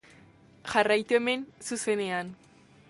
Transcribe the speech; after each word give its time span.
Jarraitu 0.71 1.19
hemen, 1.19 1.45
zuzenean. 1.69 2.35